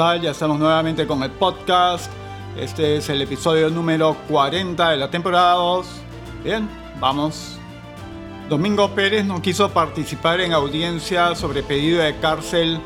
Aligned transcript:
tal? 0.00 0.22
Ya 0.22 0.30
estamos 0.30 0.58
nuevamente 0.58 1.06
con 1.06 1.22
el 1.22 1.30
podcast. 1.30 2.10
Este 2.56 2.96
es 2.96 3.10
el 3.10 3.20
episodio 3.20 3.68
número 3.68 4.16
40 4.30 4.92
de 4.92 4.96
la 4.96 5.10
temporada 5.10 5.52
2. 5.52 5.86
Bien, 6.42 6.66
vamos. 6.98 7.58
Domingo 8.48 8.88
Pérez 8.94 9.26
no 9.26 9.42
quiso 9.42 9.68
participar 9.68 10.40
en 10.40 10.54
audiencia 10.54 11.34
sobre 11.34 11.62
pedido 11.62 12.00
de 12.00 12.16
cárcel 12.16 12.80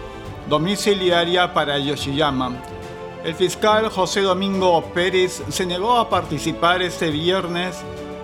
domiciliaria 0.49 1.55
para 1.55 1.79
Yoshiyama. 1.79 2.51
El 3.25 3.37
fiscal 3.37 3.91
José 3.91 4.23
Domingo 4.23 4.83
Pérez 4.93 5.41
se 5.51 5.67
negó 5.67 5.97
a 5.99 6.11
participar 6.11 6.83
este 6.83 7.13
viernes 7.13 7.77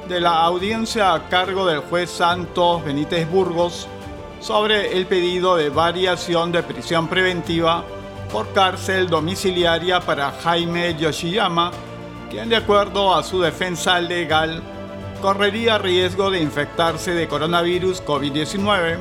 de 0.08 0.18
la 0.18 0.42
audiencia 0.42 1.14
a 1.14 1.28
cargo 1.28 1.64
del 1.64 1.78
juez 1.78 2.10
Santos 2.10 2.84
Benítez 2.84 3.30
Burgos 3.30 3.86
sobre 4.40 4.96
el 4.96 5.06
pedido 5.06 5.54
de 5.54 5.68
variación 5.70 6.50
de 6.50 6.64
prisión 6.64 7.06
preventiva 7.06 7.84
por 8.32 8.52
cárcel 8.52 9.08
domiciliaria 9.08 10.00
para 10.00 10.30
Jaime 10.30 10.96
Yoshiyama, 10.96 11.72
quien 12.30 12.48
de 12.48 12.56
acuerdo 12.56 13.14
a 13.14 13.22
su 13.22 13.40
defensa 13.40 14.00
legal 14.00 14.62
correría 15.20 15.78
riesgo 15.78 16.30
de 16.30 16.40
infectarse 16.40 17.12
de 17.12 17.26
coronavirus 17.26 18.04
COVID-19. 18.04 18.98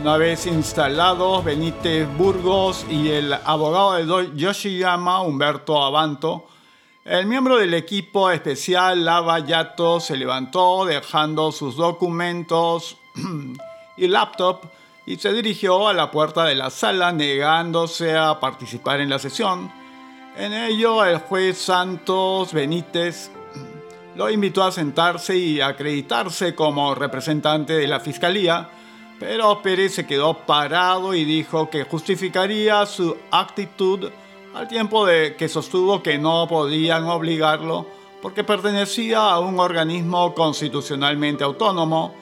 Una 0.00 0.16
vez 0.16 0.46
instalados, 0.46 1.44
Benítez 1.44 2.06
Burgos 2.16 2.84
y 2.90 3.10
el 3.10 3.32
abogado 3.32 3.94
de 3.94 4.30
Yoshiyama, 4.36 5.22
Humberto 5.22 5.82
Abanto, 5.82 6.46
el 7.04 7.26
miembro 7.26 7.56
del 7.56 7.74
equipo 7.74 8.30
especial 8.30 9.04
Lava 9.04 9.40
Yato 9.40 9.98
se 9.98 10.16
levantó 10.16 10.84
dejando 10.84 11.50
sus 11.50 11.76
documentos 11.76 12.96
y 13.96 14.06
laptop 14.06 14.62
y 15.04 15.16
se 15.16 15.32
dirigió 15.32 15.88
a 15.88 15.94
la 15.94 16.10
puerta 16.10 16.44
de 16.44 16.54
la 16.54 16.70
sala 16.70 17.12
negándose 17.12 18.16
a 18.16 18.38
participar 18.38 19.00
en 19.00 19.10
la 19.10 19.18
sesión. 19.18 19.72
En 20.36 20.52
ello, 20.52 21.04
el 21.04 21.18
juez 21.18 21.58
Santos 21.58 22.52
Benítez 22.52 23.30
lo 24.14 24.30
invitó 24.30 24.62
a 24.62 24.72
sentarse 24.72 25.36
y 25.36 25.60
acreditarse 25.60 26.54
como 26.54 26.94
representante 26.94 27.74
de 27.74 27.86
la 27.86 28.00
fiscalía, 28.00 28.70
pero 29.18 29.60
Pérez 29.62 29.94
se 29.94 30.06
quedó 30.06 30.34
parado 30.34 31.14
y 31.14 31.24
dijo 31.24 31.70
que 31.70 31.84
justificaría 31.84 32.84
su 32.86 33.16
actitud 33.30 34.10
al 34.54 34.68
tiempo 34.68 35.06
de 35.06 35.34
que 35.36 35.48
sostuvo 35.48 36.02
que 36.02 36.18
no 36.18 36.46
podían 36.48 37.04
obligarlo 37.04 37.86
porque 38.20 38.44
pertenecía 38.44 39.30
a 39.30 39.40
un 39.40 39.58
organismo 39.58 40.34
constitucionalmente 40.34 41.42
autónomo 41.42 42.14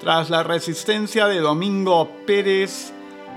tras 0.00 0.30
la 0.30 0.42
resistencia 0.42 1.26
de 1.26 1.40
Domingo 1.40 2.10
Pérez, 2.26 2.90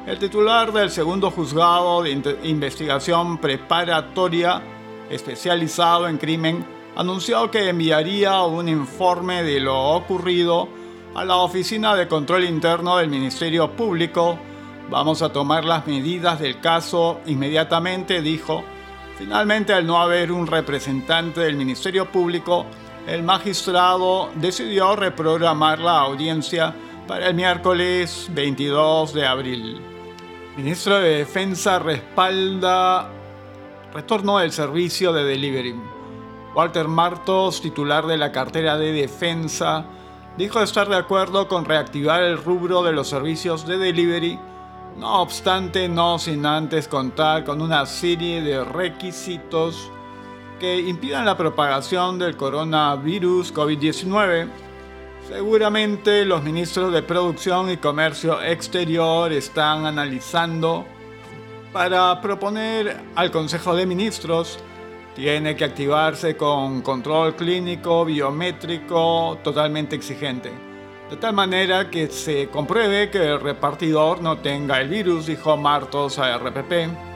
el 0.08 0.18
titular 0.18 0.72
del 0.72 0.90
segundo 0.90 1.30
juzgado 1.30 2.02
de 2.02 2.38
investigación 2.44 3.38
preparatoria 3.38 4.62
especializado 5.10 6.08
en 6.08 6.18
crimen 6.18 6.66
anunció 6.96 7.52
que 7.52 7.68
enviaría 7.68 8.42
un 8.44 8.70
informe 8.70 9.44
de 9.44 9.60
lo 9.60 9.78
ocurrido 9.78 10.70
a 11.14 11.26
la 11.26 11.36
Oficina 11.36 11.96
de 11.96 12.08
Control 12.08 12.46
Interno 12.46 12.96
del 12.96 13.10
Ministerio 13.10 13.72
Público. 13.72 14.40
Vamos 14.90 15.22
a 15.22 15.34
tomar 15.34 15.66
las 15.66 15.86
medidas 15.86 16.40
del 16.40 16.62
caso 16.62 17.20
inmediatamente, 17.26 18.22
dijo. 18.22 18.64
Finalmente, 19.18 19.74
al 19.74 19.86
no 19.86 20.02
haber 20.02 20.32
un 20.32 20.48
representante 20.48 21.42
del 21.42 21.58
Ministerio 21.58 22.10
Público, 22.10 22.66
el 23.08 23.24
magistrado 23.24 24.30
decidió 24.36 24.96
reprogramar 24.96 25.80
la 25.80 26.00
audiencia 26.00 26.74
para 27.08 27.28
el 27.28 27.36
miércoles 27.36 28.30
22 28.32 29.14
de 29.14 29.28
abril. 29.28 29.82
ministro 30.56 31.00
de 31.00 31.18
Defensa 31.18 31.80
respalda 31.80 33.10
retorno 33.94 34.38
del 34.38 34.52
servicio 34.52 35.12
de 35.12 35.26
delivery. 35.26 35.76
Walter 36.56 36.88
Martos, 36.88 37.62
titular 37.62 38.06
de 38.06 38.18
la 38.18 38.32
cartera 38.32 38.78
de 38.78 38.94
defensa, 38.94 39.86
dijo 40.38 40.62
estar 40.62 40.88
de 40.88 40.96
acuerdo 40.96 41.48
con 41.48 41.66
reactivar 41.66 42.24
el 42.24 42.38
rubro 42.38 42.84
de 42.84 42.94
los 42.94 43.10
servicios 43.10 43.68
de 43.68 43.78
delivery, 43.78 44.40
no 44.98 45.22
obstante 45.22 45.90
no 45.90 46.20
sin 46.20 46.46
antes 46.46 46.88
contar 46.88 47.44
con 47.44 47.62
una 47.62 47.86
serie 47.86 48.42
de 48.42 48.64
requisitos 48.64 49.92
que 50.64 50.80
impidan 50.80 51.26
la 51.26 51.36
propagación 51.36 52.18
del 52.18 52.38
coronavirus 52.38 53.54
COVID-19. 53.54 54.48
Seguramente 55.28 56.24
los 56.24 56.42
ministros 56.42 56.94
de 56.94 57.04
Producción 57.04 57.70
y 57.70 57.76
Comercio 57.76 58.42
Exterior 58.42 59.34
están 59.34 59.86
analizando 59.86 60.86
para 61.74 62.22
proponer 62.22 62.96
al 63.14 63.30
Consejo 63.30 63.76
de 63.76 63.86
Ministros 63.86 64.58
tiene 65.18 65.54
que 65.58 65.66
activarse 65.66 66.38
con 66.38 66.82
control 66.82 67.36
clínico 67.36 68.06
biométrico 68.06 69.40
totalmente 69.44 69.98
exigente. 69.98 70.50
De 71.10 71.18
tal 71.18 71.34
manera 71.34 71.90
que 71.90 72.08
se 72.08 72.48
compruebe 72.48 73.10
que 73.10 73.18
el 73.18 73.42
repartidor 73.42 74.22
no 74.22 74.38
tenga 74.38 74.80
el 74.80 74.88
virus, 74.88 75.26
dijo 75.26 75.58
Martos 75.58 76.20
a 76.20 76.38
RPP. 76.38 77.13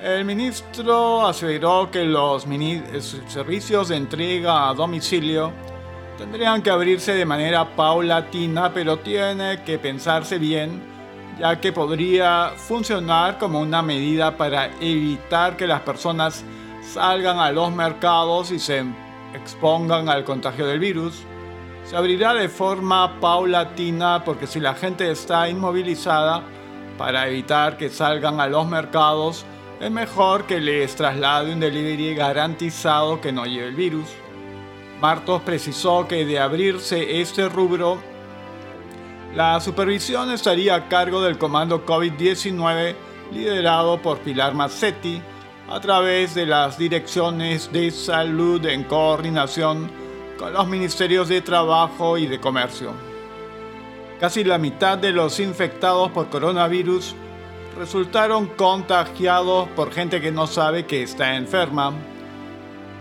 El 0.00 0.26
ministro 0.26 1.26
aseguró 1.26 1.90
que 1.90 2.04
los 2.04 2.46
eh, 2.46 3.00
servicios 3.28 3.88
de 3.88 3.96
entrega 3.96 4.68
a 4.68 4.74
domicilio 4.74 5.52
tendrían 6.18 6.60
que 6.60 6.70
abrirse 6.70 7.14
de 7.14 7.24
manera 7.24 7.74
paulatina, 7.74 8.72
pero 8.72 8.98
tiene 8.98 9.62
que 9.64 9.78
pensarse 9.78 10.38
bien, 10.38 10.82
ya 11.38 11.58
que 11.60 11.72
podría 11.72 12.52
funcionar 12.56 13.38
como 13.38 13.60
una 13.60 13.80
medida 13.80 14.36
para 14.36 14.66
evitar 14.80 15.56
que 15.56 15.66
las 15.66 15.80
personas 15.80 16.44
salgan 16.82 17.38
a 17.38 17.50
los 17.50 17.72
mercados 17.72 18.50
y 18.50 18.58
se 18.58 18.84
expongan 19.34 20.10
al 20.10 20.24
contagio 20.24 20.66
del 20.66 20.78
virus. 20.78 21.22
Se 21.84 21.96
abrirá 21.96 22.34
de 22.34 22.50
forma 22.50 23.18
paulatina 23.18 24.22
porque 24.24 24.46
si 24.46 24.60
la 24.60 24.74
gente 24.74 25.10
está 25.10 25.48
inmovilizada, 25.48 26.42
para 26.98 27.28
evitar 27.28 27.76
que 27.76 27.90
salgan 27.90 28.40
a 28.40 28.46
los 28.46 28.66
mercados, 28.66 29.44
es 29.80 29.90
mejor 29.90 30.46
que 30.46 30.60
les 30.60 30.96
traslade 30.96 31.52
un 31.52 31.60
delivery 31.60 32.14
garantizado 32.14 33.20
que 33.20 33.32
no 33.32 33.44
lleve 33.44 33.68
el 33.68 33.74
virus. 33.74 34.08
Martos 35.00 35.42
precisó 35.42 36.08
que 36.08 36.24
de 36.24 36.38
abrirse 36.38 37.20
este 37.20 37.48
rubro, 37.48 37.98
la 39.34 39.60
supervisión 39.60 40.30
estaría 40.30 40.74
a 40.74 40.88
cargo 40.88 41.20
del 41.20 41.36
comando 41.36 41.84
COVID-19 41.84 42.94
liderado 43.32 44.00
por 44.00 44.18
Pilar 44.20 44.54
Mazzetti 44.54 45.20
a 45.68 45.80
través 45.80 46.34
de 46.34 46.46
las 46.46 46.78
direcciones 46.78 47.70
de 47.72 47.90
salud 47.90 48.64
en 48.64 48.84
coordinación 48.84 49.90
con 50.38 50.52
los 50.52 50.66
ministerios 50.68 51.28
de 51.28 51.42
Trabajo 51.42 52.16
y 52.16 52.26
de 52.26 52.40
Comercio. 52.40 52.92
Casi 54.20 54.44
la 54.44 54.56
mitad 54.56 54.96
de 54.96 55.12
los 55.12 55.40
infectados 55.40 56.10
por 56.12 56.30
coronavirus 56.30 57.14
resultaron 57.76 58.46
contagiados 58.46 59.68
por 59.70 59.92
gente 59.92 60.20
que 60.20 60.32
no 60.32 60.46
sabe 60.46 60.86
que 60.86 61.02
está 61.02 61.36
enferma. 61.36 61.92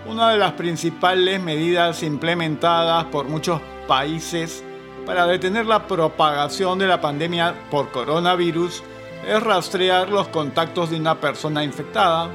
Una 0.05 0.31
de 0.31 0.37
las 0.37 0.53
principales 0.53 1.41
medidas 1.41 2.03
implementadas 2.03 3.05
por 3.05 3.27
muchos 3.27 3.61
países 3.87 4.63
para 5.05 5.25
detener 5.25 5.65
la 5.65 5.87
propagación 5.87 6.77
de 6.77 6.87
la 6.87 6.99
pandemia 6.99 7.55
por 7.71 7.91
coronavirus 7.91 8.83
es 9.27 9.41
rastrear 9.41 10.09
los 10.09 10.27
contactos 10.27 10.89
de 10.89 10.97
una 10.97 11.19
persona 11.19 11.63
infectada. 11.63 12.29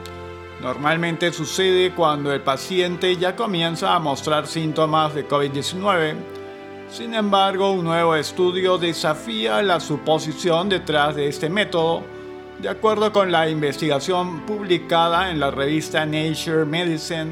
Normalmente 0.63 1.33
sucede 1.33 1.93
cuando 1.95 2.33
el 2.33 2.41
paciente 2.41 3.17
ya 3.17 3.37
comienza 3.37 3.95
a 3.95 3.99
mostrar 3.99 4.47
síntomas 4.47 5.15
de 5.15 5.29
COVID-19. 5.29 6.15
Sin 6.91 7.15
embargo, 7.15 7.71
un 7.71 7.85
nuevo 7.85 8.17
estudio 8.17 8.79
desafía 8.79 9.63
la 9.63 9.79
suposición 9.79 10.69
detrás 10.69 11.15
de 11.15 11.29
este 11.29 11.49
método 11.49 12.03
de 12.63 12.69
acuerdo 12.69 13.11
con 13.11 13.33
la 13.33 13.49
investigación 13.49 14.41
publicada 14.41 15.31
en 15.31 15.41
la 15.41 15.51
revista 15.51 16.05
Nature 16.05 16.67
Medicine, 16.67 17.31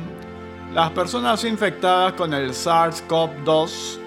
las 0.72 0.90
personas 0.90 1.44
infectadas 1.44 2.14
con 2.14 2.32
el 2.32 2.50
SARS-CoV-2 2.50 3.98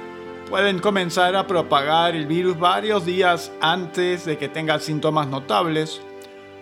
pueden 0.49 0.79
comenzar 0.79 1.35
a 1.35 1.45
propagar 1.45 2.15
el 2.15 2.25
virus 2.25 2.57
varios 2.57 3.05
días 3.05 3.51
antes 3.61 4.25
de 4.25 4.37
que 4.37 4.49
tenga 4.49 4.79
síntomas 4.79 5.27
notables. 5.27 6.01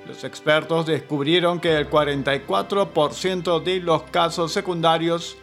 Los 0.05 0.25
expertos 0.25 0.85
descubrieron 0.85 1.61
que 1.61 1.77
el 1.77 1.89
44% 1.89 3.63
de 3.63 3.79
los 3.79 4.03
casos 4.03 4.51
secundarios 4.51 5.37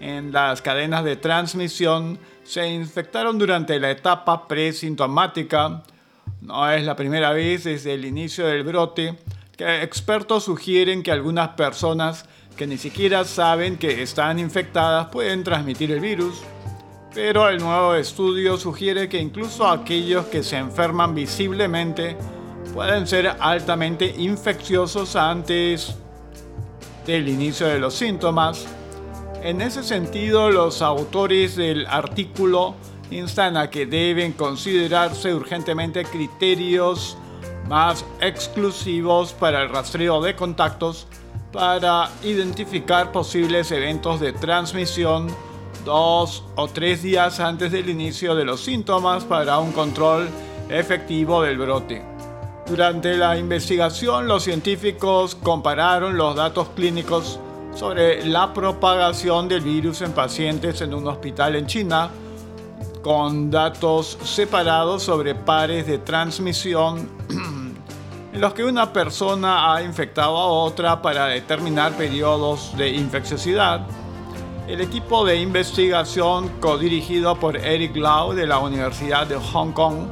en 0.00 0.30
las 0.30 0.60
cadenas 0.60 1.04
de 1.04 1.16
transmisión 1.16 2.18
se 2.44 2.68
infectaron 2.68 3.38
durante 3.38 3.80
la 3.80 3.90
etapa 3.90 4.46
presintomática, 4.46 5.82
no 6.40 6.70
es 6.70 6.84
la 6.84 6.96
primera 6.96 7.32
vez 7.32 7.64
desde 7.64 7.94
el 7.94 8.04
inicio 8.04 8.46
del 8.46 8.62
brote 8.62 9.16
que 9.56 9.82
expertos 9.82 10.44
sugieren 10.44 11.02
que 11.02 11.10
algunas 11.10 11.48
personas 11.50 12.26
que 12.56 12.66
ni 12.66 12.78
siquiera 12.78 13.24
saben 13.24 13.76
que 13.76 14.02
están 14.02 14.38
infectadas 14.38 15.08
pueden 15.08 15.42
transmitir 15.42 15.90
el 15.90 16.00
virus. 16.00 16.42
Pero 17.14 17.48
el 17.48 17.58
nuevo 17.58 17.94
estudio 17.94 18.56
sugiere 18.56 19.08
que 19.08 19.18
incluso 19.18 19.66
aquellos 19.66 20.26
que 20.26 20.42
se 20.42 20.58
enferman 20.58 21.14
visiblemente 21.14 22.16
pueden 22.72 23.06
ser 23.06 23.34
altamente 23.40 24.14
infecciosos 24.18 25.16
antes 25.16 25.96
del 27.06 27.28
inicio 27.28 27.66
de 27.66 27.80
los 27.80 27.94
síntomas. 27.94 28.66
En 29.42 29.60
ese 29.60 29.82
sentido, 29.82 30.50
los 30.50 30.82
autores 30.82 31.56
del 31.56 31.86
artículo 31.86 32.74
instan 33.10 33.56
a 33.56 33.70
que 33.70 33.86
deben 33.86 34.32
considerarse 34.32 35.34
urgentemente 35.34 36.04
criterios 36.04 37.16
más 37.68 38.04
exclusivos 38.20 39.32
para 39.32 39.62
el 39.62 39.68
rastreo 39.68 40.20
de 40.22 40.34
contactos 40.34 41.06
para 41.52 42.10
identificar 42.22 43.12
posibles 43.12 43.70
eventos 43.70 44.20
de 44.20 44.32
transmisión 44.32 45.28
dos 45.84 46.44
o 46.56 46.68
tres 46.68 47.02
días 47.02 47.40
antes 47.40 47.72
del 47.72 47.88
inicio 47.88 48.34
de 48.34 48.44
los 48.44 48.60
síntomas 48.60 49.24
para 49.24 49.58
un 49.58 49.72
control 49.72 50.28
efectivo 50.68 51.42
del 51.42 51.58
brote. 51.58 52.02
Durante 52.66 53.16
la 53.16 53.38
investigación, 53.38 54.28
los 54.28 54.44
científicos 54.44 55.34
compararon 55.34 56.18
los 56.18 56.36
datos 56.36 56.68
clínicos 56.76 57.40
sobre 57.74 58.26
la 58.26 58.52
propagación 58.52 59.48
del 59.48 59.62
virus 59.62 60.02
en 60.02 60.12
pacientes 60.12 60.82
en 60.82 60.92
un 60.92 61.06
hospital 61.06 61.56
en 61.56 61.66
China 61.66 62.10
con 63.02 63.50
datos 63.50 64.18
separados 64.24 65.02
sobre 65.02 65.34
pares 65.34 65.86
de 65.86 65.98
transmisión 65.98 67.08
en 68.32 68.40
los 68.40 68.54
que 68.54 68.64
una 68.64 68.92
persona 68.92 69.74
ha 69.74 69.82
infectado 69.82 70.36
a 70.36 70.46
otra 70.46 71.00
para 71.00 71.26
determinar 71.26 71.92
periodos 71.92 72.76
de 72.76 72.90
infecciosidad. 72.90 73.86
El 74.66 74.80
equipo 74.80 75.24
de 75.24 75.36
investigación 75.36 76.48
codirigido 76.60 77.38
por 77.40 77.56
Eric 77.56 77.96
Lau 77.96 78.34
de 78.34 78.46
la 78.46 78.58
Universidad 78.58 79.26
de 79.26 79.36
Hong 79.36 79.72
Kong 79.72 80.06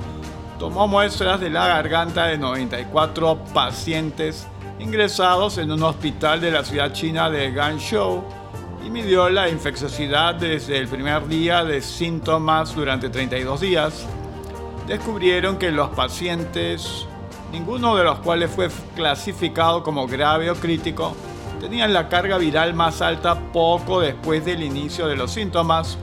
tomó 0.58 0.88
muestras 0.88 1.40
de 1.40 1.50
la 1.50 1.68
garganta 1.68 2.26
de 2.26 2.38
94 2.38 3.38
pacientes 3.52 4.46
ingresados 4.78 5.58
en 5.58 5.72
un 5.72 5.82
hospital 5.82 6.40
de 6.40 6.50
la 6.50 6.64
ciudad 6.64 6.92
china 6.92 7.30
de 7.30 7.50
Ganzhou 7.50 8.24
y 8.86 8.90
midió 8.90 9.28
la 9.28 9.48
infecciosidad 9.48 10.36
desde 10.36 10.78
el 10.78 10.86
primer 10.86 11.26
día 11.26 11.64
de 11.64 11.82
síntomas 11.82 12.72
durante 12.72 13.08
32 13.10 13.60
días. 13.60 14.06
Descubrieron 14.86 15.58
que 15.58 15.72
los 15.72 15.88
pacientes, 15.90 17.04
ninguno 17.50 17.96
de 17.96 18.04
los 18.04 18.20
cuales 18.20 18.48
fue 18.48 18.68
clasificado 18.94 19.82
como 19.82 20.06
grave 20.06 20.50
o 20.50 20.54
crítico, 20.54 21.16
tenían 21.60 21.92
la 21.92 22.08
carga 22.08 22.38
viral 22.38 22.74
más 22.74 23.02
alta 23.02 23.52
poco 23.52 24.00
después 24.00 24.44
del 24.44 24.62
inicio 24.62 25.08
de 25.08 25.16
los 25.16 25.32
síntomas 25.32 25.98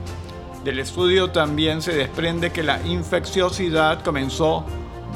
del 0.62 0.78
estudio 0.78 1.30
también 1.30 1.82
se 1.82 1.92
desprende 1.92 2.50
que 2.50 2.62
la 2.62 2.80
infecciosidad 2.86 4.02
comenzó 4.02 4.64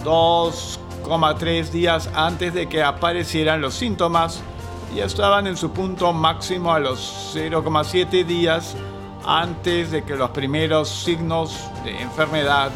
2,3 0.05 1.71
días 1.71 2.11
antes 2.15 2.53
de 2.53 2.69
que 2.69 2.83
aparecieran 2.83 3.63
los 3.63 3.75
síntomas 3.75 4.43
y 4.95 5.01
estaban 5.01 5.47
en 5.47 5.57
su 5.57 5.71
punto 5.71 6.13
máximo 6.13 6.73
a 6.73 6.79
los 6.79 7.35
0,7 7.35 8.25
días 8.25 8.77
antes 9.27 9.91
de 9.91 10.05
que 10.05 10.17
los 10.17 10.31
primeros 10.31 10.89
signos 10.89 11.59
de 11.85 12.01
enfermedad. 12.01 12.71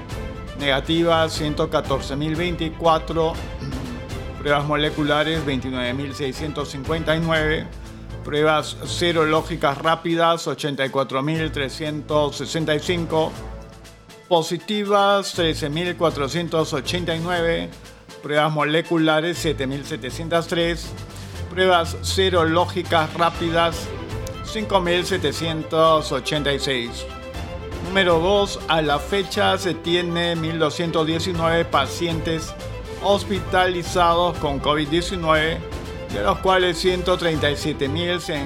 negativas 0.60 1.42
114.064, 1.42 3.34
pruebas 4.40 4.66
moleculares 4.66 5.46
29.659, 5.46 7.66
pruebas 8.24 8.78
serológicas 8.86 9.78
rápidas 9.78 10.48
84.365, 10.48 13.30
positivas 14.28 15.38
13.489, 15.38 17.70
pruebas 18.22 18.52
moleculares 18.52 19.38
7703, 19.40 20.88
pruebas 21.50 21.98
serológicas 22.04 23.12
rápidas 23.16 23.88
5786. 24.52 27.06
Número 27.86 28.20
2. 28.20 28.60
A 28.68 28.82
la 28.82 29.00
fecha 29.00 29.58
se 29.58 29.74
tiene 29.74 30.36
1219 30.36 31.64
pacientes 31.66 32.54
hospitalizados 33.04 34.38
con 34.38 34.62
COVID-19, 34.62 35.58
de 36.14 36.24
los 36.24 36.38
cuales 36.40 36.78
137, 36.78 38.20
se 38.20 38.46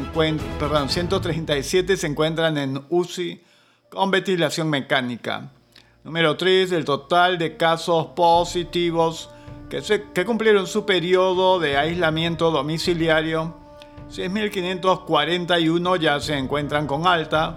perdón, 0.60 0.90
137 0.90 1.98
se 1.98 2.08
encuentran 2.08 2.58
en 2.58 2.86
UCI 2.90 3.44
con 3.90 4.12
ventilación 4.12 4.70
mecánica. 4.70 5.52
Número 6.04 6.38
3. 6.38 6.72
El 6.72 6.86
total 6.86 7.40
de 7.40 7.58
casos 7.58 8.08
positivos 8.16 9.30
que, 9.70 10.26
cumplieron 10.26 10.68
su 10.68 10.86
periodo 10.86 11.60
de 11.60 11.78
aislamiento 11.78 12.52
domiciliario. 12.52 13.65
6.541 14.10 16.00
ya 16.00 16.20
se 16.20 16.38
encuentran 16.38 16.88
con 16.88 17.08
alta. 17.08 17.56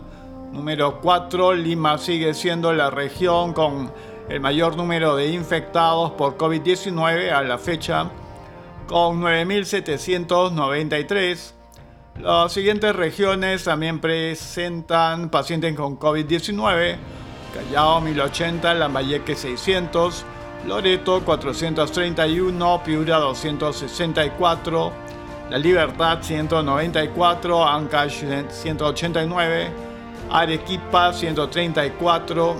Número 0.52 1.00
4, 1.00 1.54
Lima 1.54 1.98
sigue 1.98 2.34
siendo 2.34 2.72
la 2.72 2.90
región 2.90 3.52
con 3.52 3.92
el 4.28 4.40
mayor 4.40 4.76
número 4.76 5.16
de 5.16 5.28
infectados 5.28 6.10
por 6.12 6.36
COVID-19 6.36 7.32
a 7.32 7.42
la 7.42 7.58
fecha, 7.58 8.10
con 8.86 9.20
9.793. 9.20 11.54
Las 12.20 12.52
siguientes 12.52 12.94
regiones 12.96 13.64
también 13.64 14.00
presentan 14.00 15.30
pacientes 15.30 15.76
con 15.76 15.98
COVID-19. 15.98 16.96
Callao 17.54 18.00
1080, 18.00 18.74
Lambayeque 18.74 19.34
600, 19.34 20.24
Loreto 20.66 21.24
431, 21.24 22.82
Piura 22.84 23.18
264, 23.18 24.92
La 25.50 25.56
Libertad 25.56 26.22
194, 26.22 27.66
Ancash 27.66 28.22
189, 28.50 29.70
Arequipa 30.28 31.10
134, 31.10 32.56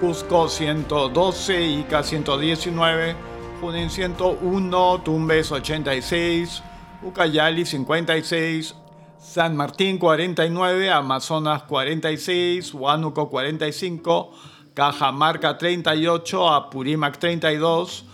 Cusco 0.00 0.48
112, 0.48 1.60
Ica 1.60 2.02
119, 2.02 3.14
Junín 3.60 3.90
101, 3.90 5.02
Tumbes 5.04 5.52
86, 5.52 6.62
Ucayali 7.02 7.66
56, 7.66 8.74
San 9.18 9.54
Martín 9.54 9.98
49, 9.98 10.90
Amazonas 10.90 11.64
46, 11.64 12.72
Huánuco 12.72 13.28
45, 13.28 14.30
Cajamarca 14.72 15.58
38, 15.58 16.48
Apurímac 16.48 17.18
32, 17.18 18.06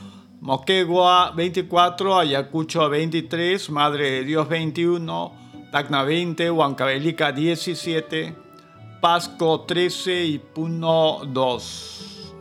Moquegua 0.47 1.33
24, 1.35 2.21
Ayacucho 2.21 2.89
23, 2.89 3.69
Madre 3.71 4.13
de 4.13 4.23
Dios 4.23 4.49
21, 4.49 5.33
Tacna 5.73 6.05
20, 6.05 6.53
Huancavelica 6.53 7.33
17, 7.33 8.33
Pasco 9.01 9.63
13 9.63 10.25
y 10.25 10.39
Puno 10.39 11.23
2. 11.27 12.35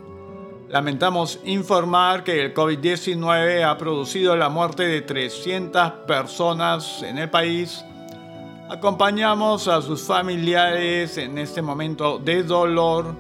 Lamentamos 0.69 1.39
informar 1.45 2.23
que 2.23 2.45
el 2.45 2.53
COVID-19 2.53 3.63
ha 3.63 3.75
producido 3.75 4.35
la 4.35 4.49
muerte 4.49 4.83
de 4.83 5.01
300 5.01 5.91
personas 6.05 7.01
en 7.01 7.17
el 7.17 7.31
país. 7.31 7.83
Acompañamos 8.69 9.67
a 9.67 9.81
sus 9.81 10.03
familiares 10.03 11.17
en 11.17 11.39
este 11.39 11.63
momento 11.63 12.19
de 12.19 12.43
dolor. 12.43 13.15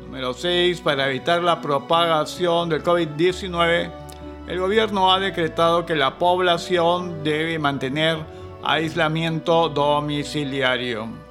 Número 0.00 0.32
6. 0.32 0.80
Para 0.80 1.08
evitar 1.08 1.42
la 1.42 1.60
propagación 1.60 2.68
del 2.68 2.84
COVID-19, 2.84 4.01
el 4.48 4.58
gobierno 4.58 5.12
ha 5.12 5.20
decretado 5.20 5.86
que 5.86 5.94
la 5.94 6.18
población 6.18 7.22
debe 7.24 7.58
mantener 7.58 8.18
aislamiento 8.62 9.68
domiciliario 9.68 11.22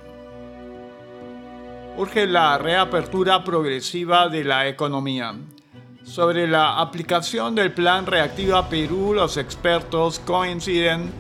urge 1.98 2.26
la 2.26 2.58
reapertura 2.58 3.44
progresiva 3.44 4.28
de 4.28 4.44
la 4.44 4.68
economía. 4.68 5.36
Sobre 6.04 6.48
la 6.48 6.80
aplicación 6.80 7.54
del 7.54 7.74
plan 7.74 8.06
Reactiva 8.06 8.68
Perú, 8.68 9.14
los 9.14 9.38
expertos 9.38 10.20
coinciden 10.20 11.12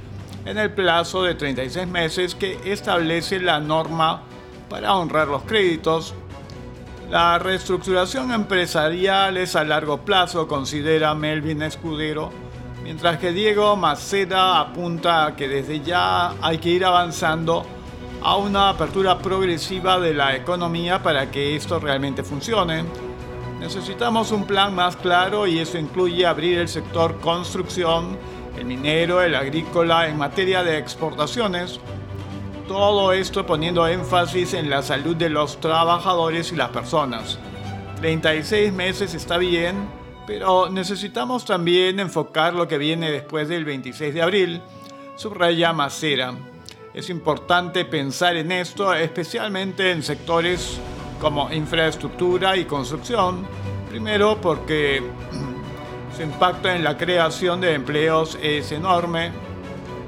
en 0.46 0.58
el 0.58 0.72
plazo 0.72 1.24
de 1.24 1.36
36 1.36 1.88
meses 1.88 2.34
que 2.34 2.60
establece 2.66 3.40
la 3.40 3.60
norma 3.60 4.24
para 4.70 4.96
honrar 4.96 5.28
los 5.28 5.44
créditos. 5.44 6.16
La 7.12 7.38
reestructuración 7.40 8.32
empresarial 8.32 9.36
es 9.36 9.58
a 9.58 9.66
largo 9.66 9.98
plazo, 9.98 10.48
considera 10.48 11.14
Melvin 11.14 11.62
Escudero, 11.62 12.32
mientras 12.84 13.18
que 13.18 13.34
Diego 13.34 13.76
Maceda 13.76 14.62
apunta 14.62 15.26
a 15.26 15.36
que 15.36 15.50
desde 15.50 15.82
ya 15.82 16.36
hay 16.42 16.58
que 16.60 16.70
ir 16.70 16.86
avanzando 16.86 17.66
a 18.24 18.38
una 18.38 18.70
apertura 18.70 19.20
progresiva 19.20 20.00
de 20.00 20.14
la 20.14 20.38
economía 20.38 21.04
para 21.04 21.30
que 21.30 21.54
esto 21.58 21.82
realmente 21.82 22.24
funcione. 22.24 22.86
Necesitamos 23.60 24.32
un 24.32 24.46
plan 24.46 24.74
más 24.74 24.96
claro 24.96 25.46
y 25.48 25.60
eso 25.60 25.78
incluye 25.78 26.26
abrir 26.26 26.60
el 26.60 26.70
sector 26.70 27.20
construcción, 27.20 28.18
el 28.58 28.64
minero, 28.64 29.22
el 29.22 29.36
agrícola 29.36 30.08
en 30.08 30.18
materia 30.18 30.64
de 30.64 30.78
exportaciones. 30.78 31.78
Todo 32.68 33.12
esto 33.14 33.46
poniendo 33.46 33.88
énfasis 33.88 34.54
en 34.54 34.70
la 34.70 34.82
salud 34.82 35.16
de 35.16 35.30
los 35.30 35.60
trabajadores 35.60 36.52
y 36.52 36.56
las 36.56 36.70
personas. 36.70 37.38
36 37.98 38.74
meses 38.74 39.14
está 39.14 39.38
bien, 39.38 39.88
pero 40.26 40.70
necesitamos 40.70 41.46
también 41.46 42.00
enfocar 42.00 42.54
lo 42.54 42.68
que 42.68 42.78
viene 42.78 43.12
después 43.12 43.48
del 43.50 43.66
26 43.66 44.14
de 44.14 44.22
abril, 44.22 44.62
subraya 45.16 45.74
Macera. 45.74 46.34
Es 46.94 47.10
importante 47.10 47.86
pensar 47.86 48.36
en 48.36 48.52
esto, 48.52 48.94
especialmente 48.94 49.92
en 49.92 50.04
sectores 50.04 50.80
como 51.22 51.52
infraestructura 51.54 52.58
y 52.58 52.66
construcción. 52.66 53.46
Primero 53.90 54.42
porque 54.42 55.04
su 56.16 56.24
impacto 56.24 56.70
en 56.70 56.84
la 56.84 56.98
creación 56.98 57.62
de 57.62 57.76
empleos 57.76 58.38
es 58.42 58.72
enorme. 58.72 59.32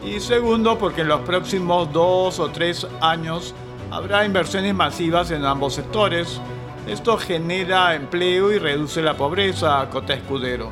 Y 0.05 0.19
segundo 0.19 0.77
porque 0.77 1.01
en 1.01 1.07
los 1.07 1.21
próximos 1.21 1.91
dos 1.93 2.39
o 2.39 2.49
tres 2.49 2.85
años 2.99 3.55
habrá 3.89 4.25
inversiones 4.25 4.75
masivas 4.75 5.31
en 5.31 5.45
ambos 5.45 5.75
sectores. 5.75 6.41
Esto 6.87 7.17
genera 7.17 7.95
empleo 7.95 8.51
y 8.51 8.59
reduce 8.59 9.01
la 9.01 9.15
pobreza, 9.15 9.87
Cota 9.89 10.13
Escudero. 10.13 10.69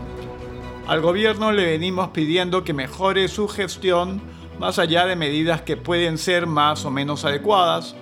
Al 0.85 0.99
gobierno 0.99 1.53
le 1.53 1.65
venimos 1.65 2.09
pidiendo 2.09 2.65
que 2.65 2.73
mejore 2.73 3.29
su 3.29 3.47
gestión 3.47 4.21
más 4.59 4.79
allá 4.79 5.05
de 5.05 5.15
medidas 5.15 5.61
que 5.61 5.77
pueden 5.77 6.17
ser 6.17 6.45
más 6.45 6.83
o 6.83 6.91
menos 6.91 7.23
adecuadas. 7.23 7.95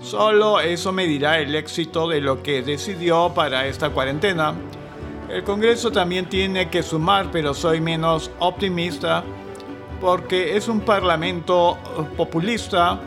Solo 0.00 0.58
eso 0.58 0.90
medirá 0.90 1.38
el 1.38 1.54
éxito 1.54 2.08
de 2.08 2.20
lo 2.20 2.42
que 2.42 2.62
decidió 2.62 3.32
para 3.32 3.68
esta 3.68 3.90
cuarentena. 3.90 4.54
El 5.28 5.44
Congreso 5.44 5.92
también 5.92 6.28
tiene 6.28 6.68
que 6.68 6.82
sumar, 6.82 7.30
pero 7.30 7.54
soy 7.54 7.80
menos 7.80 8.32
optimista 8.40 9.22
porque 10.02 10.56
es 10.56 10.66
un 10.66 10.80
parlamento 10.80 11.78
populista. 12.16 12.98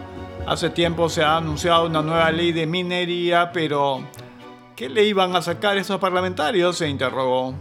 Hace 0.48 0.70
tiempo 0.70 1.10
se 1.10 1.24
ha 1.24 1.36
anunciado 1.36 1.88
una 1.88 2.02
nueva 2.02 2.32
ley 2.32 2.54
de 2.54 2.66
minería, 2.66 3.52
pero 3.52 4.08
¿qué 4.78 4.88
le 4.88 5.04
iban 5.04 5.36
a 5.36 5.42
sacar 5.42 5.78
esos 5.78 6.00
parlamentarios? 6.00 6.78
se 6.78 6.88
interrogó. 6.88 7.54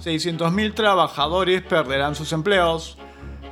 600.000 0.00 0.74
trabajadores 0.74 1.62
perderán 1.62 2.14
sus 2.14 2.32
empleos. 2.32 2.96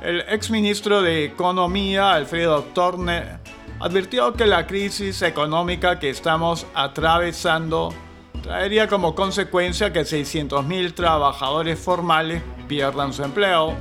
El 0.01 0.21
exministro 0.21 1.01
de 1.01 1.25
Economía, 1.25 2.13
Alfredo 2.13 2.63
Torne, 2.73 3.39
advirtió 3.81 4.31
que 4.31 4.45
la 4.45 4.65
crisis 4.65 5.21
económica 5.23 5.99
que 5.99 6.09
estamos 6.09 6.65
atravesando 6.73 7.93
traería 8.41 8.87
como 8.87 9.13
consecuencia 9.13 9.91
que 9.91 10.03
600.000 10.03 10.93
trabajadores 10.93 11.77
formales 11.77 12.41
pierdan 12.69 13.11
su 13.11 13.25
empleo. 13.25 13.75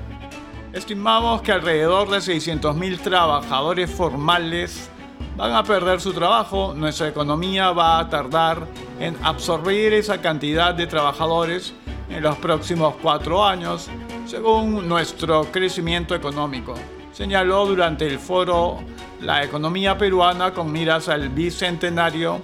Estimamos 0.77 1.41
que 1.41 1.53
alrededor 1.53 2.11
de 2.11 2.19
600.000 2.19 3.01
trabajadores 3.01 3.91
formales 3.91 4.91
van 5.35 5.55
a 5.55 5.65
perder 5.65 6.03
su 6.03 6.13
trabajo. 6.13 6.75
Nuestra 6.77 7.09
economía 7.09 7.71
va 7.71 7.99
a 7.99 8.11
tardar 8.11 8.67
en 9.01 9.17
absorber 9.23 9.95
esa 9.95 10.21
cantidad 10.21 10.75
de 10.75 10.87
trabajadores 10.87 11.73
en 12.11 12.23
los 12.23 12.37
próximos 12.37 12.95
cuatro 13.01 13.43
años 13.43 13.89
según 14.27 14.87
nuestro 14.87 15.45
crecimiento 15.51 16.15
económico. 16.15 16.75
Señaló 17.11 17.65
durante 17.65 18.07
el 18.07 18.19
foro 18.19 18.77
la 19.23 19.43
economía 19.43 19.97
peruana 19.97 20.53
con 20.53 20.71
miras 20.71 21.09
al 21.09 21.31
bicentenario, 21.31 22.43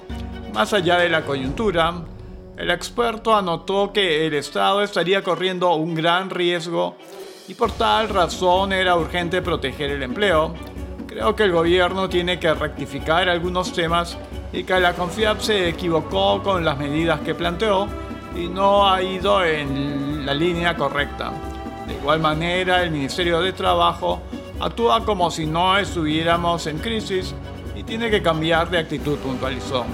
más 0.55 0.73
allá 0.73 0.97
de 0.97 1.11
la 1.11 1.27
coyuntura. 1.27 2.03
El 2.57 2.71
experto 2.71 3.37
anotó 3.37 3.93
que 3.93 4.27
el 4.27 4.33
Estado 4.33 4.83
estaría 4.83 5.23
corriendo 5.23 5.75
un 5.75 5.95
gran 5.95 6.31
riesgo 6.31 6.97
y 7.53 7.55
por 7.55 7.71
tal 7.73 8.09
razón 8.09 8.73
era 8.73 8.97
urgente 8.97 9.43
proteger 9.43 9.91
el 9.91 10.03
empleo. 10.03 10.55
Creo 11.07 11.37
que 11.37 11.43
el 11.43 11.53
gobierno 11.53 12.09
tiene 12.09 12.41
que 12.41 12.55
rectificar 12.55 13.29
algunos 13.29 13.75
temas 13.75 14.17
y 14.55 14.65
que 14.65 14.81
la 14.81 14.95
CONFIAP 14.95 15.39
se 15.41 15.69
equivocó 15.69 16.43
con 16.43 16.65
las 16.65 16.79
medidas 16.79 17.21
que 17.21 17.35
planteó 17.35 17.89
y 18.35 18.49
no 18.49 18.91
ha 18.91 19.03
ido 19.03 19.45
en 19.45 20.25
la 20.25 20.33
línea 20.33 20.75
correcta. 20.75 21.31
De 21.87 21.93
igual 21.93 22.21
manera, 22.21 22.83
el 22.83 22.91
Ministerio 22.91 23.43
de 23.43 23.53
Trabajo 23.53 24.23
actúa 24.59 25.05
como 25.05 25.31
si 25.31 25.45
no 25.45 25.77
estuviéramos 25.77 26.67
en 26.67 26.79
crisis 26.79 27.35
y 27.77 27.83
tiene 27.83 28.11
que 28.11 28.23
cambiar 28.23 28.71
de 28.71 28.79
actitud, 28.79 29.19
puntualizó. 29.19 29.85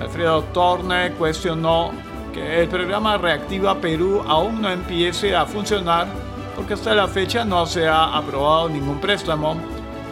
Alfredo 0.00 0.44
Torne 0.44 1.12
cuestionó 1.18 1.90
que 2.32 2.62
el 2.62 2.68
programa 2.68 3.18
Reactiva 3.18 3.78
Perú 3.78 4.24
aún 4.26 4.62
no 4.62 4.70
empiece 4.70 5.36
a 5.36 5.44
funcionar 5.44 6.31
porque 6.62 6.74
hasta 6.74 6.94
la 6.94 7.08
fecha 7.08 7.44
no 7.44 7.66
se 7.66 7.88
ha 7.88 8.16
aprobado 8.16 8.68
ningún 8.68 9.00
préstamo. 9.00 9.56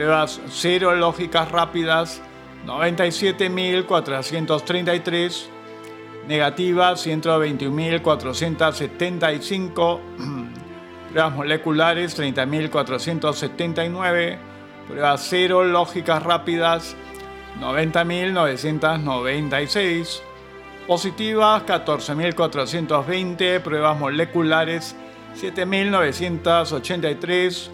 Pruebas 0.00 0.40
serológicas 0.48 1.50
rápidas 1.50 2.22
97.433. 2.66 5.46
Negativas 6.26 7.06
121.475. 7.06 10.00
Pruebas 11.10 11.34
moleculares 11.34 12.18
30.479. 12.18 14.38
Pruebas 14.88 15.22
serológicas 15.22 16.22
rápidas 16.22 16.96
90.996 17.60 20.22
positivas 20.86 21.62
14.420, 21.66 23.60
pruebas 23.60 23.98
moleculares 23.98 24.96
7.983, 25.40 27.70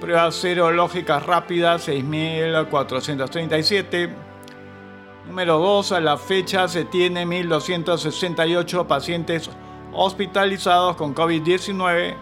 pruebas 0.00 0.34
serológicas 0.34 1.24
rápidas 1.24 1.88
6.437. 1.88 4.10
Número 5.26 5.58
2, 5.58 5.92
a 5.92 6.00
la 6.00 6.16
fecha 6.16 6.66
se 6.66 6.86
tiene 6.86 7.26
1.268 7.26 8.86
pacientes 8.86 9.50
hospitalizados 9.92 10.96
con 10.96 11.14
COVID-19, 11.14 12.14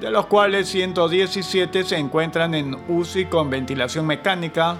de 0.00 0.10
los 0.10 0.26
cuales 0.26 0.68
117 0.68 1.84
se 1.84 1.96
encuentran 1.96 2.54
en 2.54 2.76
UCI 2.88 3.24
con 3.26 3.48
ventilación 3.50 4.06
mecánica, 4.06 4.76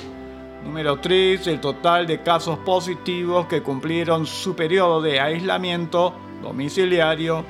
Número 0.64 0.98
3. 0.98 1.46
El 1.46 1.60
total 1.60 2.06
de 2.06 2.22
casos 2.22 2.58
positivos 2.58 3.46
que 3.46 3.62
cumplieron 3.62 4.26
su 4.26 4.56
periodo 4.56 5.02
de 5.02 5.20
aislamiento 5.20 6.14
domiciliario. 6.42 7.44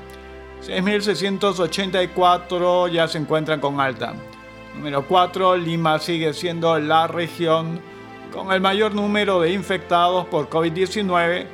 6.684 0.66 2.90
ya 2.90 3.06
se 3.06 3.18
encuentran 3.18 3.60
con 3.60 3.78
alta. 3.80 4.14
Número 4.74 5.06
4. 5.06 5.56
Lima 5.56 5.98
sigue 5.98 6.32
siendo 6.32 6.78
la 6.78 7.06
región 7.06 7.80
con 8.32 8.52
el 8.52 8.60
mayor 8.60 8.94
número 8.94 9.40
de 9.40 9.52
infectados 9.52 10.26
por 10.26 10.48
COVID-19 10.48 11.46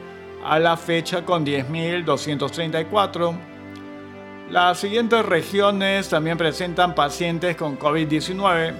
a 0.44 0.58
la 0.58 0.76
fecha 0.76 1.24
con 1.24 1.44
10.234. 1.44 3.38
Las 4.50 4.78
siguientes 4.78 5.24
regiones 5.24 6.08
también 6.08 6.36
presentan 6.36 6.94
pacientes 6.94 7.56
con 7.56 7.78
COVID-19. 7.78 8.74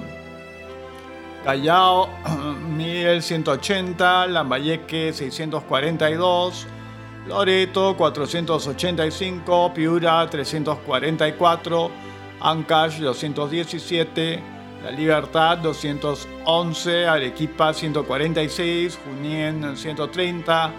Callao 1.44 2.09
1180, 2.76 4.26
Lambayeque 4.26 5.12
642, 5.12 6.66
Loreto 7.28 7.97
485, 7.97 9.73
Piura 9.75 10.28
344, 10.28 11.90
Ancash 12.40 12.99
217, 12.99 14.42
La 14.82 14.90
Libertad 14.90 15.59
211, 15.59 17.06
Arequipa 17.06 17.75
146, 17.75 18.99
Junien 19.04 19.76
130, 19.76 20.73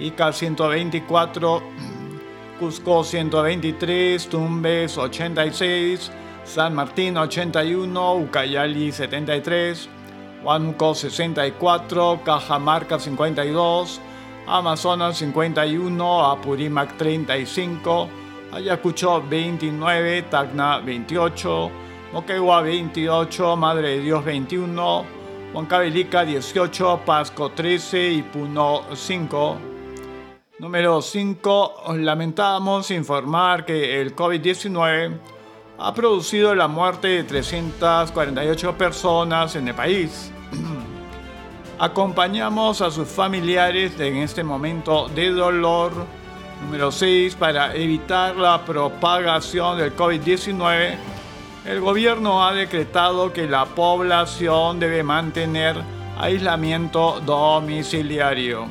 Ica 0.00 0.32
124, 0.32 1.62
Cusco 2.58 3.04
123, 3.04 4.28
Tumbes 4.28 4.96
86, 4.96 6.10
San 6.44 6.74
Martín 6.74 7.16
81, 7.16 8.14
Ucayali 8.14 8.90
73, 8.90 9.88
Huánuco 10.42 10.94
64, 10.94 12.22
Cajamarca 12.24 12.98
52, 12.98 14.00
Amazonas 14.46 15.18
51, 15.18 16.30
Apurímac 16.30 16.96
35, 16.96 18.21
Ayacucho 18.52 19.22
29, 19.22 20.22
Tacna 20.28 20.78
28, 20.80 21.70
Moquegua 22.12 22.60
28, 22.60 23.56
Madre 23.56 23.96
de 23.96 24.00
Dios 24.00 24.22
21, 24.22 25.04
Huancavelica 25.54 26.22
18, 26.22 27.00
Pasco 27.06 27.50
13 27.50 28.10
y 28.10 28.22
Puno 28.22 28.82
5. 28.94 29.56
Número 30.58 31.00
5. 31.00 31.94
Lamentamos 31.94 32.90
informar 32.90 33.64
que 33.64 34.02
el 34.02 34.14
COVID-19 34.14 35.18
ha 35.78 35.94
producido 35.94 36.54
la 36.54 36.68
muerte 36.68 37.08
de 37.08 37.24
348 37.24 38.76
personas 38.76 39.56
en 39.56 39.68
el 39.68 39.74
país. 39.74 40.30
Acompañamos 41.78 42.82
a 42.82 42.90
sus 42.90 43.08
familiares 43.08 43.98
en 43.98 44.18
este 44.18 44.44
momento 44.44 45.08
de 45.08 45.30
dolor. 45.30 46.21
Número 46.62 46.90
6. 46.90 47.34
Para 47.36 47.74
evitar 47.74 48.36
la 48.36 48.64
propagación 48.64 49.78
del 49.78 49.94
COVID-19, 49.94 50.96
el 51.66 51.80
gobierno 51.80 52.44
ha 52.44 52.52
decretado 52.52 53.32
que 53.32 53.46
la 53.46 53.66
población 53.66 54.80
debe 54.80 55.02
mantener 55.02 55.76
aislamiento 56.18 57.20
domiciliario. 57.20 58.66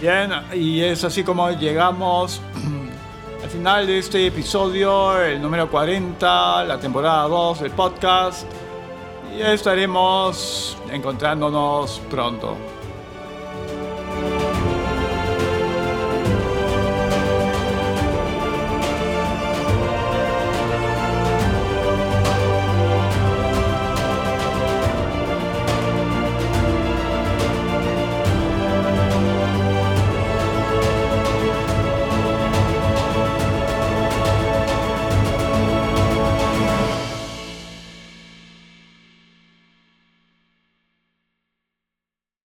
Bien, 0.00 0.30
y 0.54 0.80
es 0.80 1.02
así 1.04 1.24
como 1.24 1.50
llegamos 1.50 2.40
al 3.42 3.50
final 3.50 3.86
de 3.86 3.98
este 3.98 4.26
episodio, 4.26 5.20
el 5.20 5.40
número 5.42 5.70
40, 5.70 6.64
la 6.64 6.78
temporada 6.78 7.26
2 7.28 7.60
del 7.60 7.72
podcast. 7.72 8.46
Y 9.36 9.42
estaremos 9.42 10.76
encontrándonos 10.90 12.00
pronto. 12.10 12.56